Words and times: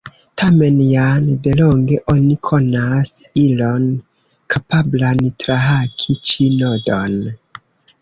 Tamen, 0.41 0.77
jam 0.93 1.27
delonge 1.47 1.99
oni 2.13 2.39
konas 2.49 3.13
ilon 3.45 3.87
kapablan 4.57 5.25
trahaki 5.41 6.21
ĉi 6.31 6.53
nodon. 6.61 7.25